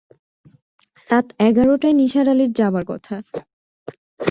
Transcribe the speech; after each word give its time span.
রাত 1.09 1.27
এগারটায় 1.39 1.95
নিসার 1.99 2.27
আলির 2.29 2.51
যাবার 2.53 2.83
কথা। 2.85 3.15